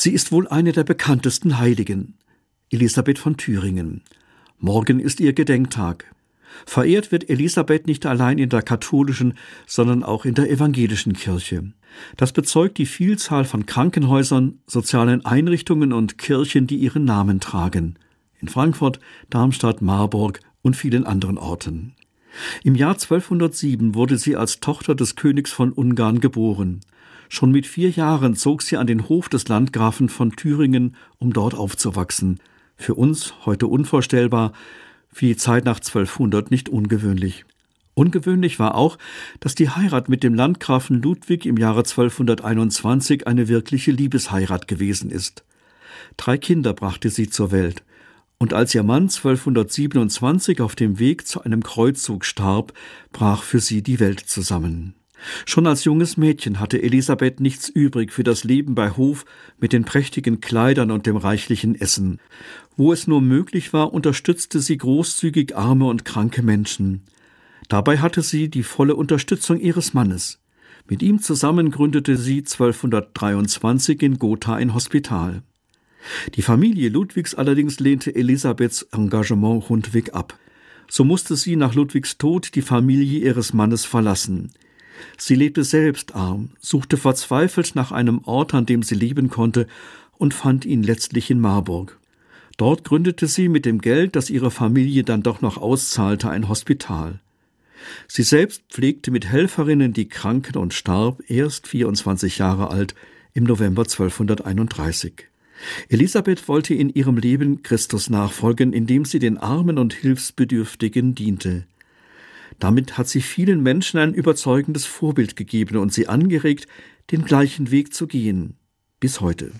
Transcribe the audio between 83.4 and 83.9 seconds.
Mannes